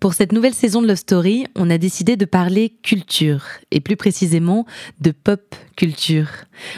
[0.00, 3.96] Pour cette nouvelle saison de Love Story, on a décidé de parler culture, et plus
[3.96, 4.64] précisément
[5.00, 6.28] de pop culture.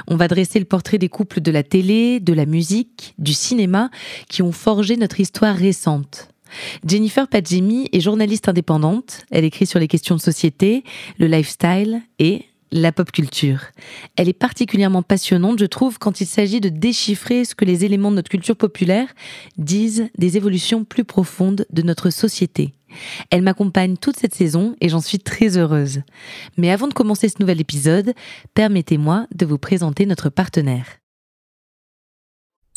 [0.08, 3.90] On va dresser le portrait des couples de la télé, de la musique, du cinéma,
[4.30, 6.28] qui ont forgé notre histoire récente.
[6.86, 10.82] Jennifer Padjemi est journaliste indépendante, elle écrit sur les questions de société,
[11.18, 13.62] le lifestyle et la pop culture.
[14.16, 18.10] Elle est particulièrement passionnante, je trouve, quand il s'agit de déchiffrer ce que les éléments
[18.10, 19.08] de notre culture populaire
[19.56, 22.72] disent des évolutions plus profondes de notre société.
[23.30, 26.02] Elle m'accompagne toute cette saison et j'en suis très heureuse.
[26.56, 28.14] Mais avant de commencer ce nouvel épisode,
[28.54, 30.86] permettez-moi de vous présenter notre partenaire.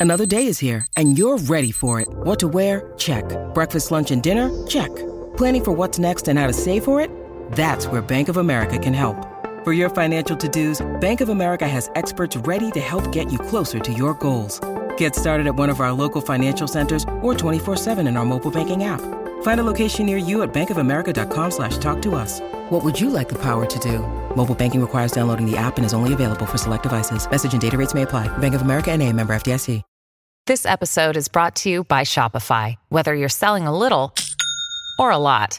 [0.00, 2.08] Another day is here and you're ready for it.
[2.24, 2.92] What to wear?
[2.96, 3.24] Check.
[3.54, 4.50] Breakfast, lunch and dinner?
[4.66, 4.90] Check.
[5.36, 7.10] Planning for what's next and how to save for it?
[7.52, 9.33] That's where Bank of America can help.
[9.64, 13.78] For your financial to-dos, Bank of America has experts ready to help get you closer
[13.78, 14.60] to your goals.
[14.98, 18.84] Get started at one of our local financial centers or 24-7 in our mobile banking
[18.84, 19.00] app.
[19.40, 22.40] Find a location near you at bankofamerica.com slash talk to us.
[22.68, 24.00] What would you like the power to do?
[24.36, 27.26] Mobile banking requires downloading the app and is only available for select devices.
[27.30, 28.28] Message and data rates may apply.
[28.36, 29.82] Bank of America and a member FDIC.
[30.46, 32.74] This episode is brought to you by Shopify.
[32.90, 34.12] Whether you're selling a little
[34.98, 35.58] or a lot,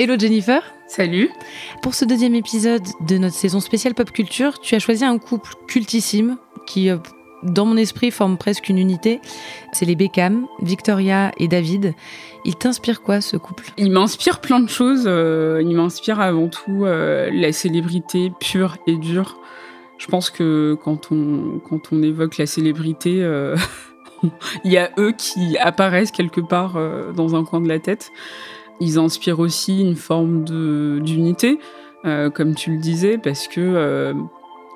[0.00, 1.28] Hello Jennifer Salut.
[1.82, 5.54] Pour ce deuxième épisode de notre saison spéciale pop culture, tu as choisi un couple
[5.66, 6.36] cultissime
[6.68, 6.98] qui, euh,
[7.42, 9.20] dans mon esprit, forme presque une unité.
[9.72, 11.94] C'est les Beckham, Victoria et David.
[12.44, 13.72] Il t'inspire quoi ce couple?
[13.76, 15.02] Il m'inspire plein de choses.
[15.08, 19.40] euh, il m'inspire avant tout euh, la célébrité pure et dure.
[19.98, 23.14] Je pense que quand on, quand on évoque la célébrité,
[24.64, 26.78] il y a eux qui apparaissent quelque part
[27.14, 28.12] dans un coin de la tête.
[28.80, 31.58] Ils inspirent aussi une forme d'unité,
[32.04, 34.14] euh, comme tu le disais, parce que euh,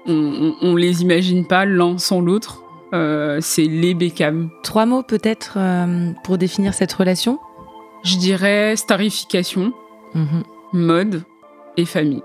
[0.07, 2.63] on, on, on les imagine pas l'un sans l'autre.
[2.95, 4.51] Euh, c'est les Beckham.
[4.63, 7.39] Trois mots peut-être euh, pour définir cette relation?
[8.05, 9.73] Je dirais starification,
[10.15, 10.43] Mhm.
[10.73, 11.23] mode
[11.77, 12.23] et famille.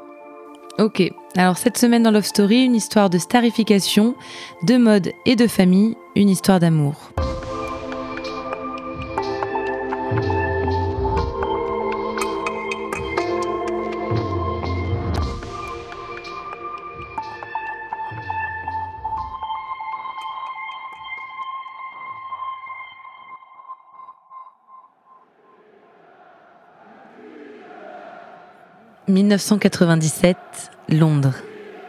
[0.80, 1.02] Ok,
[1.38, 4.16] alors cette semaine dans Love Story, une histoire de starification,
[4.64, 7.12] de mode et de famille, une histoire d'amour.
[29.24, 30.38] «1997,
[30.90, 31.34] Londres.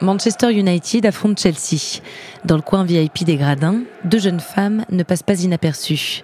[0.01, 2.01] Manchester United affronte Chelsea.
[2.47, 6.23] Dans le coin VIP des gradins, deux jeunes femmes ne passent pas inaperçues.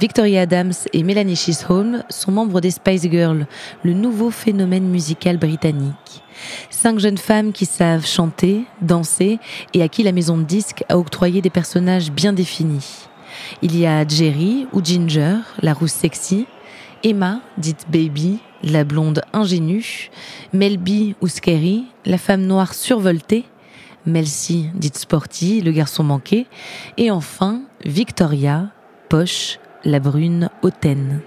[0.00, 3.46] Victoria Adams et Melanie Chisholm sont membres des Spice Girls,
[3.82, 6.22] le nouveau phénomène musical britannique.
[6.70, 9.38] Cinq jeunes femmes qui savent chanter, danser
[9.74, 13.08] et à qui la maison de disques a octroyé des personnages bien définis.
[13.60, 16.46] Il y a Jerry ou Ginger, la rousse sexy,
[17.04, 20.10] Emma, dite Baby, la blonde ingénue,
[20.52, 23.44] Melby ou Scary, la femme noire survoltée,
[24.06, 26.46] Melcy, dite Sporty, le garçon manqué,
[26.96, 28.68] et enfin Victoria,
[29.08, 31.20] Poche, la brune hautaine.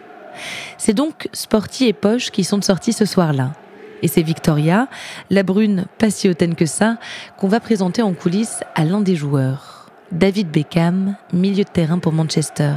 [0.77, 3.53] C'est donc Sporty et Poche qui sont sortis ce soir-là.
[4.01, 4.87] Et c'est Victoria,
[5.29, 6.97] la brune pas si hautaine que ça,
[7.37, 9.91] qu'on va présenter en coulisses à l'un des joueurs.
[10.11, 12.75] David Beckham, milieu de terrain pour Manchester.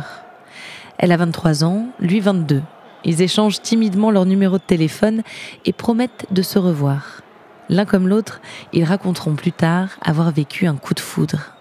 [0.98, 2.62] Elle a 23 ans, lui 22.
[3.04, 5.22] Ils échangent timidement leur numéro de téléphone
[5.64, 7.22] et promettent de se revoir.
[7.68, 8.40] L'un comme l'autre,
[8.72, 11.52] ils raconteront plus tard avoir vécu un coup de foudre.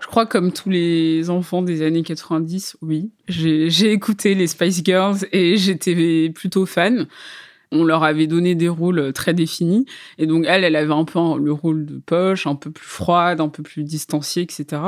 [0.00, 3.10] Je crois comme tous les enfants des années 90, oui.
[3.28, 7.06] J'ai écouté les Spice Girls et j'étais plutôt fan.
[7.70, 9.84] On leur avait donné des rôles très définis.
[10.16, 13.40] Et donc, elle, elle avait un peu le rôle de poche, un peu plus froide,
[13.40, 14.80] un peu plus distanciée, etc.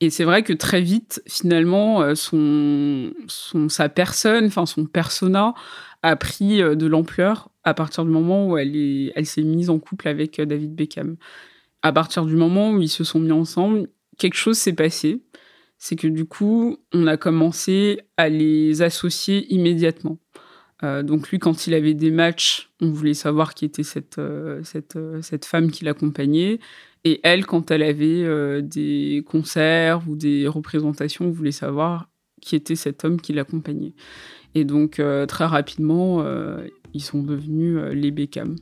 [0.00, 5.54] Et c'est vrai que très vite, finalement, euh, son, son, sa personne, enfin son persona,
[6.02, 9.78] a pris euh, de l'ampleur à partir du moment où elle elle s'est mise en
[9.78, 11.16] couple avec euh, David Beckham.
[11.82, 13.88] À partir du moment où ils se sont mis ensemble,
[14.18, 15.22] quelque chose s'est passé.
[15.78, 20.18] C'est que du coup, on a commencé à les associer immédiatement.
[20.82, 24.20] Donc lui, quand il avait des matchs, on voulait savoir qui était cette,
[24.62, 26.58] cette, cette femme qui l'accompagnait.
[27.04, 32.08] Et elle, quand elle avait euh, des concerts ou des représentations, on voulait savoir
[32.42, 33.94] qui était cet homme qui l'accompagnait.
[34.54, 38.56] Et donc, euh, très rapidement, euh, ils sont devenus les Beckham.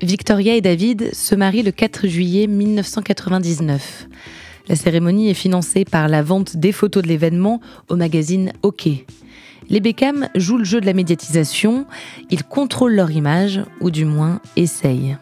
[0.00, 4.08] Victoria et David se marient le 4 juillet 1999.
[4.68, 8.88] La cérémonie est financée par la vente des photos de l'événement au magazine OK.
[9.70, 11.86] Les Beckham jouent le jeu de la médiatisation,
[12.30, 15.18] ils contrôlent leur image, ou du moins essayent.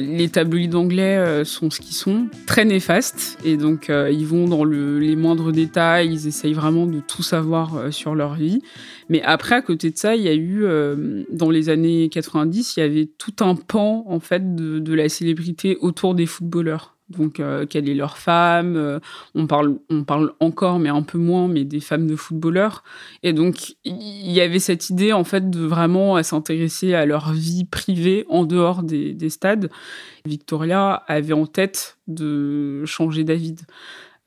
[0.00, 4.46] Les tabloïds anglais euh, sont ce qu'ils sont, très néfastes, et donc euh, ils vont
[4.46, 8.62] dans les moindres détails, ils essayent vraiment de tout savoir euh, sur leur vie.
[9.08, 10.66] Mais après, à côté de ça, il y a eu,
[11.32, 15.78] dans les années 90, il y avait tout un pan en fait de la célébrité
[15.80, 18.76] autour des footballeurs donc euh, quelle est leur femme.
[18.76, 19.00] Euh,
[19.34, 22.84] on, parle, on parle encore, mais un peu moins, mais des femmes de footballeurs.
[23.22, 27.64] Et donc, il y avait cette idée, en fait, de vraiment s'intéresser à leur vie
[27.64, 29.70] privée en dehors des, stades.
[30.24, 33.60] Victoria avait en tête de changer David.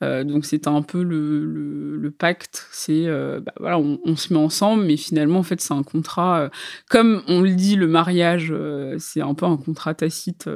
[0.02, 4.96] Euh, donc c'était un peu le, pacte, c'est bah, voilà, on, se met ensemble, mais
[4.96, 6.50] finalement en fait c'est un contrat,
[6.88, 8.54] comme on le dit, le mariage,
[8.98, 10.48] c'est un peu un contrat tacite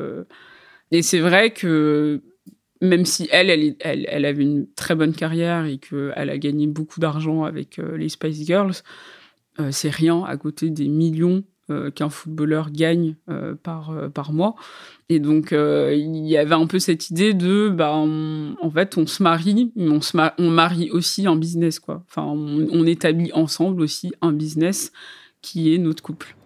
[0.91, 2.23] et c'est vrai que
[2.83, 7.00] même si elle, elle, elle, avait une très bonne carrière et qu'elle a gagné beaucoup
[7.00, 8.75] d'argent avec euh, les Spice Girls,
[9.59, 13.17] euh, c'est rien à côté des millions euh, qu'un footballeur gagne
[13.62, 14.55] par, par mois.
[15.09, 19.23] Et donc, il y avait un peu cette idée de, bah, en fait, on se
[19.23, 22.05] marie, mais on, se on marie aussi un business, quoi.
[22.09, 24.93] Enfin, on établit ensemble aussi un business
[25.43, 26.37] qui est notre couple.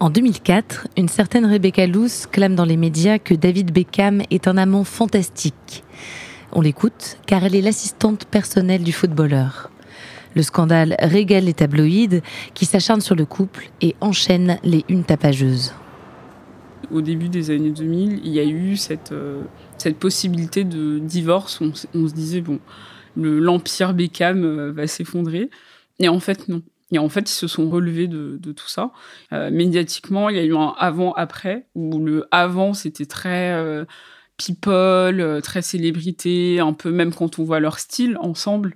[0.00, 4.56] En 2004, une certaine Rebecca Luce clame dans les médias que David Beckham est un
[4.56, 5.84] amant fantastique.
[6.52, 9.70] On l'écoute car elle est l'assistante personnelle du footballeur.
[10.34, 12.22] Le scandale régale les tabloïds
[12.54, 15.74] qui s'acharnent sur le couple et enchaînent les unes tapageuses.
[16.90, 19.42] Au début des années 2000, il y a eu cette, euh,
[19.98, 21.60] possibilité de divorce.
[21.60, 22.58] On, on se disait, bon,
[23.16, 25.50] l'empire Beckham euh, va s'effondrer.
[25.98, 26.62] Et en fait, non.
[26.92, 28.90] Et en fait, ils se sont relevés de, tout ça.
[29.32, 33.84] Euh, médiatiquement, il y a eu un avant-après, où le avant, c'était très euh,
[34.36, 38.74] people, euh, très célébrité, un peu même quand on voit leur style ensemble,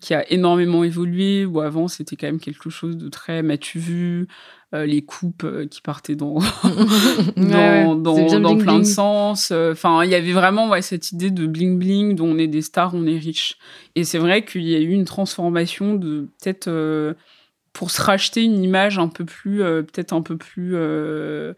[0.00, 4.26] qui a énormément évolué, où avant, c'était quand même quelque chose de très m'as-tu vu
[4.74, 6.38] les coupes qui partaient dans,
[7.36, 9.52] dans, dans, plein de sens.
[9.52, 12.94] Enfin, il y avait vraiment ouais, cette idée de bling-bling, dont on est des stars,
[12.94, 13.58] on est riche.
[13.96, 16.70] Et c'est vrai qu'il y a eu une transformation de peut-être
[17.72, 21.54] pour se racheter une image un peu plus, euh, peut-être un peu plus euh,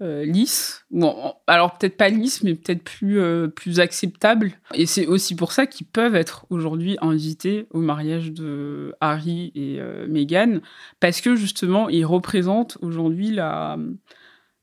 [0.00, 0.86] euh, lisse.
[0.90, 3.20] Bon, alors peut-être pas lisse, mais peut-être plus,
[3.54, 4.52] plus acceptable.
[4.74, 9.80] Et c'est aussi pour ça qu'ils peuvent être aujourd'hui invités au mariage de Harry et
[10.08, 10.60] Meghan,
[10.98, 13.78] parce que justement, ils représentent aujourd'hui la,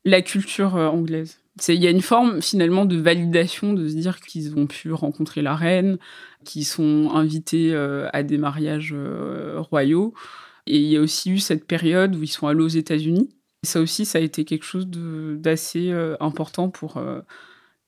[0.04, 1.40] la culture anglaise.
[1.68, 5.42] Il y a une forme finalement de validation de se dire qu'ils ont pu rencontrer
[5.42, 5.98] la reine,
[6.44, 8.96] qu'ils sont invités à des mariages
[9.56, 10.14] royaux.
[10.68, 13.30] Et il y a aussi eu cette période où ils sont allés aux États-Unis.
[13.64, 17.22] Ça aussi, ça a été quelque chose d'assez euh, important pour euh,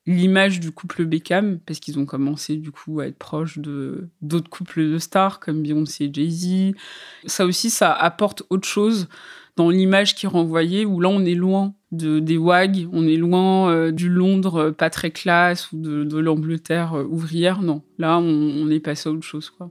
[0.06, 4.90] l'image du couple Beckham, parce qu'ils ont commencé du coup à être proches d'autres couples
[4.90, 6.74] de stars comme Beyoncé et Jay-Z.
[7.26, 9.08] Ça aussi, ça apporte autre chose
[9.56, 13.70] dans l'image qui renvoyait, où là, on est loin de, des WAG, on est loin
[13.70, 17.62] euh, du Londres pas très classe ou de, l'Angleterre ouvrière.
[17.62, 19.70] Non, là, on, on est passé à autre chose, quoi.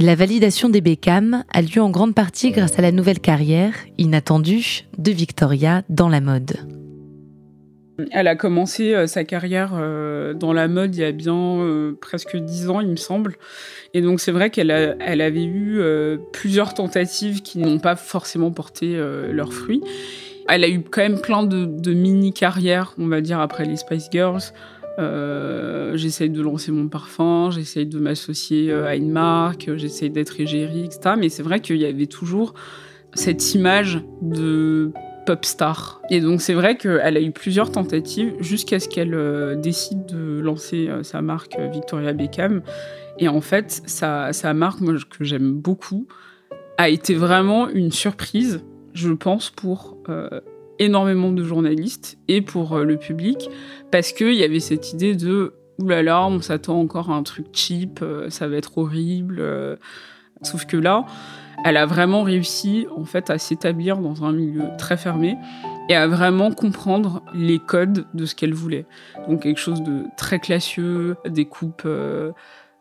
[0.00, 4.84] La validation des Beckham a lieu en grande partie grâce à la nouvelle carrière, inattendue,
[4.96, 6.52] de Victoria dans la mode.
[8.12, 11.98] Elle a commencé euh, sa carrière euh, dans la mode il y a bien euh,
[12.00, 13.38] presque dix ans, il me semble.
[13.92, 15.80] Et donc c'est vrai qu'elle elle avait eu
[16.32, 18.96] plusieurs tentatives qui n'ont pas forcément porté
[19.32, 19.82] leurs fruits.
[20.48, 24.08] Elle a eu quand même plein de, de mini-carrières, on va dire, après les Spice
[24.12, 24.52] Girls.
[24.98, 30.84] Euh, j'essaye de lancer mon parfum, j'essaye de m'associer à une marque, j'essaye d'être égérie,
[30.84, 31.14] etc.
[31.18, 32.54] Mais c'est vrai qu'il y avait toujours
[33.14, 34.90] cette image de
[35.24, 36.02] pop star.
[36.10, 40.90] Et donc c'est vrai qu'elle a eu plusieurs tentatives jusqu'à ce qu'elle décide de lancer
[41.02, 42.62] sa marque Victoria Beckham.
[43.18, 46.06] Et en fait, sa, marque, que j'aime beaucoup,
[46.76, 48.62] a été vraiment une surprise,
[48.94, 50.40] je pense, pour euh,
[50.78, 53.48] énormément de journalistes et pour euh, le public,
[53.90, 58.00] parce qu'il y avait cette idée de oulala, on s'attend encore à un truc cheap,
[58.02, 59.42] euh, ça va être horrible.
[60.42, 61.04] sauf que là,
[61.64, 65.36] elle a vraiment réussi en fait à s'établir dans un milieu très fermé
[65.88, 68.86] et à vraiment comprendre les codes de ce qu'elle voulait.
[69.28, 71.88] Donc quelque chose de très classieux, des coupes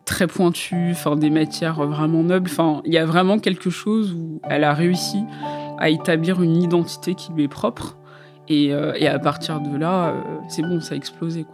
[0.08, 2.50] très pointu, enfin des matières vraiment nobles.
[2.52, 5.20] Enfin, il y a vraiment quelque chose où elle a réussi
[5.78, 7.98] à établir une identité qui lui est propre.
[8.50, 11.46] Et, euh, à partir de là, euh, c'est bon, ça a explosé.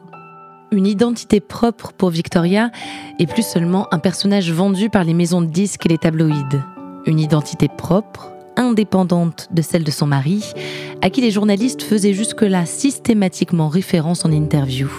[0.71, 2.71] Une identité propre pour Victoria
[3.19, 6.61] et plus seulement un personnage vendu par les maisons de disques et les tabloïds.
[7.05, 10.53] Une identité propre, indépendante de celle de son mari,
[11.01, 14.89] à qui les journalistes faisaient jusque-là systématiquement référence en interview.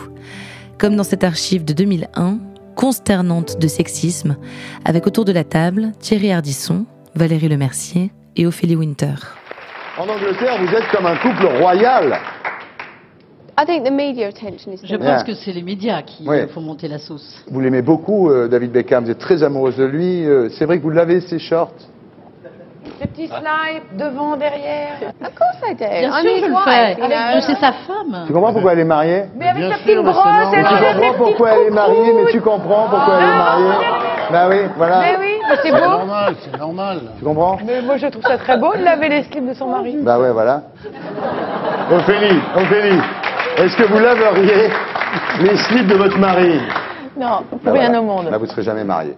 [0.79, 2.39] Comme dans cette archive de 2001,
[2.75, 4.37] consternante de sexisme,
[4.85, 9.15] avec autour de la table Thierry Ardisson, Valérie Lemercier et Ophélie Winter.
[9.99, 12.19] En Angleterre, vous êtes comme un couple royal.
[13.57, 17.45] Je pense que c'est les médias qui font monter la sauce.
[17.49, 20.27] Vous l'aimez beaucoup, euh, David Beckham, vous êtes très amoureuse de lui.
[20.27, 21.71] Euh, c'est vrai que vous l'avez, ses shorts?
[23.01, 24.99] Les petits slides, devant, derrière.
[25.23, 25.85] Of course I do.
[25.85, 27.43] Bien sûr, je le fais.
[27.43, 28.25] C'est sa femme.
[28.27, 29.25] Tu comprends pourquoi elle est mariée?
[29.37, 30.17] Mais avec sa petite brosse,
[30.53, 34.04] elle Tu comprends pourquoi elle est mariée, mais tu comprends pourquoi elle est mariée?
[34.31, 35.01] Bah oui, voilà.
[35.01, 35.77] Mais oui, c'est beau.
[35.77, 37.01] C'est normal, c'est normal.
[37.19, 39.69] Tu comprends Mais moi, je trouve ça très beau de laver les slips de son
[39.69, 39.97] mari.
[40.01, 40.63] Bah ouais, voilà.
[41.91, 43.01] Ophélie, Ophélie,
[43.59, 44.71] est-ce que vous laveriez
[45.41, 46.61] les slips de votre mari?
[47.17, 48.31] Non, pour bah rien au monde.
[48.31, 49.17] Là, vous ne serez jamais mariée.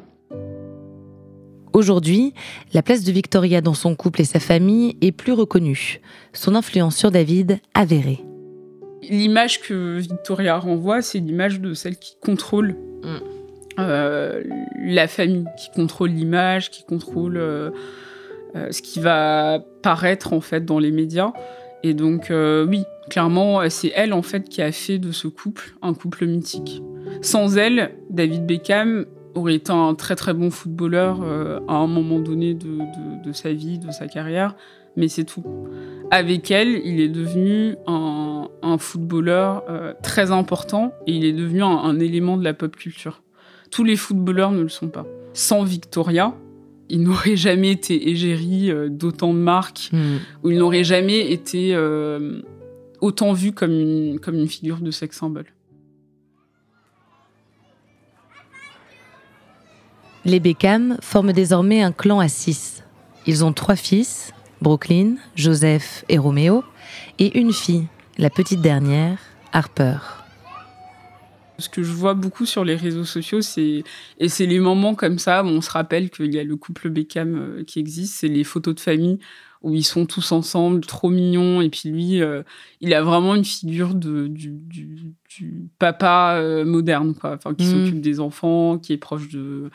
[1.73, 2.33] Aujourd'hui,
[2.73, 6.01] la place de Victoria dans son couple et sa famille est plus reconnue.
[6.33, 8.25] Son influence sur David avérée.
[9.03, 13.36] L'image que Victoria renvoie, c'est l'image de celle qui contrôle mm.
[13.79, 14.43] Euh,
[14.79, 17.71] la famille, qui contrôle l'image, qui contrôle euh,
[18.55, 21.33] euh, ce qui va paraître en fait dans les médias.
[21.83, 25.95] Et donc oui, clairement, c'est elle en fait qui a fait de ce couple un
[25.95, 26.83] couple mythique.
[27.21, 29.05] Sans elle, David Beckham
[29.37, 31.23] aurait été un très très bon footballeur
[31.69, 34.57] à un moment donné de, sa vie, de sa carrière,
[34.97, 35.45] mais c'est tout.
[36.11, 39.63] Avec elle, il est devenu un, footballeur
[40.03, 43.23] très important et il est devenu un, élément de la pop culture.
[43.71, 45.07] Tous les footballeurs ne le sont pas.
[45.33, 46.35] Sans Victoria,
[46.89, 50.17] il n'aurait jamais été égérie euh, d'autant de marques, hmm.
[50.43, 51.77] ou il n'aurait jamais été
[53.01, 55.47] autant vu comme une, comme une figure de sex symbole.
[60.25, 62.83] Les Beckham forment désormais un clan à six.
[63.27, 66.65] Ils ont trois fils, Brooklyn, Joseph et Roméo,
[67.21, 67.87] et une fille,
[68.19, 69.19] la petite dernière,
[69.53, 69.99] Harper.
[71.59, 73.83] Ce que je vois beaucoup sur les réseaux sociaux, c'est
[74.19, 76.91] et c'est les moments comme ça où on se rappelle qu'il y a le couple
[76.91, 79.19] Beckham euh, qui existe, c'est les photos de famille
[79.63, 82.43] où ils sont tous ensemble, trop mignons, et puis lui, euh,
[82.81, 84.55] il a vraiment une figure de, du,
[85.79, 87.71] papa euh, moderne, quoi, enfin, qui mmh.
[87.71, 89.71] s'occupe des enfants, qui est proche de,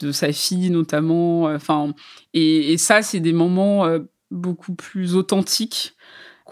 [0.00, 1.44] de sa fille notamment.
[1.44, 1.94] Enfin,
[2.34, 4.00] et, ça, c'est des moments euh,
[4.30, 5.94] beaucoup plus authentiques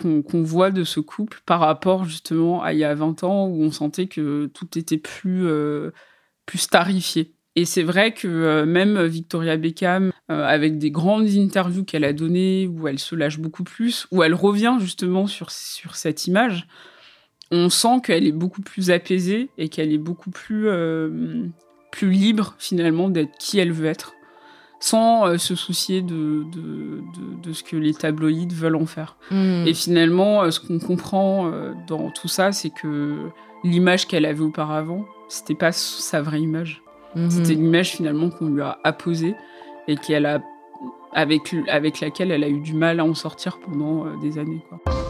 [0.01, 3.63] qu'on voit de ce couple par rapport justement à il y a 20 ans où
[3.63, 5.91] on sentait que tout était plus, euh,
[6.47, 7.35] plus starifié.
[7.57, 12.87] Et c'est vrai que même Victoria Beckham, avec des grandes interviews qu'elle a données, où
[12.87, 16.69] elle se lâche beaucoup plus, où elle revient justement sur, sur cette image,
[17.51, 20.69] on sent qu'elle est beaucoup plus apaisée et qu'elle est beaucoup plus
[21.91, 24.15] plus libre finalement d'être qui elle veut être,
[24.81, 29.17] sans euh, se soucier de, de, ce que les tabloïds veulent en faire.
[29.31, 29.65] Hmm.
[29.67, 33.29] Et finalement, euh, ce qu'on comprend euh, dans tout ça, c'est que
[33.63, 36.83] l'image qu'elle avait auparavant, c'était pas sa vraie image.
[37.15, 37.29] Hmm.
[37.29, 39.35] C'était l'image finalement qu'on lui a apposée
[39.87, 40.41] et qu'elle a,
[41.13, 44.65] avec, avec laquelle elle a eu du mal à en sortir pendant des années.
[44.69, 45.10] Quoi.